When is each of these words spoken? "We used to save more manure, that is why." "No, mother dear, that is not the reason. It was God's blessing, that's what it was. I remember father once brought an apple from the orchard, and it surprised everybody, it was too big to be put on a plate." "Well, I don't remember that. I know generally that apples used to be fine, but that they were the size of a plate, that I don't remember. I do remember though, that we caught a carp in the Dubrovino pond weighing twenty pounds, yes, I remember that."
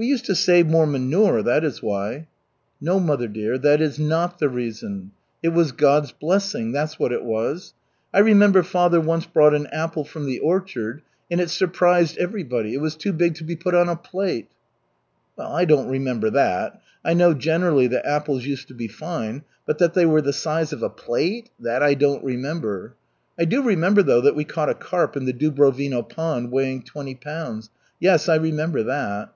"We 0.00 0.06
used 0.06 0.26
to 0.26 0.36
save 0.36 0.68
more 0.68 0.86
manure, 0.86 1.42
that 1.42 1.64
is 1.64 1.82
why." 1.82 2.28
"No, 2.80 3.00
mother 3.00 3.26
dear, 3.26 3.58
that 3.58 3.80
is 3.80 3.98
not 3.98 4.38
the 4.38 4.48
reason. 4.48 5.10
It 5.42 5.48
was 5.48 5.72
God's 5.72 6.12
blessing, 6.12 6.70
that's 6.70 7.00
what 7.00 7.10
it 7.10 7.24
was. 7.24 7.74
I 8.14 8.20
remember 8.20 8.62
father 8.62 9.00
once 9.00 9.26
brought 9.26 9.54
an 9.56 9.66
apple 9.72 10.04
from 10.04 10.26
the 10.26 10.38
orchard, 10.38 11.02
and 11.32 11.40
it 11.40 11.50
surprised 11.50 12.16
everybody, 12.16 12.74
it 12.74 12.80
was 12.80 12.94
too 12.94 13.12
big 13.12 13.34
to 13.34 13.42
be 13.44 13.56
put 13.56 13.74
on 13.74 13.88
a 13.88 13.96
plate." 13.96 14.46
"Well, 15.36 15.52
I 15.52 15.64
don't 15.64 15.88
remember 15.88 16.30
that. 16.30 16.80
I 17.04 17.12
know 17.12 17.34
generally 17.34 17.88
that 17.88 18.06
apples 18.06 18.46
used 18.46 18.68
to 18.68 18.74
be 18.74 18.86
fine, 18.86 19.42
but 19.66 19.78
that 19.78 19.94
they 19.94 20.06
were 20.06 20.22
the 20.22 20.32
size 20.32 20.72
of 20.72 20.80
a 20.84 20.88
plate, 20.90 21.50
that 21.58 21.82
I 21.82 21.94
don't 21.94 22.22
remember. 22.22 22.94
I 23.36 23.46
do 23.46 23.62
remember 23.62 24.04
though, 24.04 24.20
that 24.20 24.36
we 24.36 24.44
caught 24.44 24.70
a 24.70 24.74
carp 24.76 25.16
in 25.16 25.24
the 25.24 25.32
Dubrovino 25.32 26.08
pond 26.08 26.52
weighing 26.52 26.84
twenty 26.84 27.16
pounds, 27.16 27.68
yes, 27.98 28.28
I 28.28 28.36
remember 28.36 28.84
that." 28.84 29.30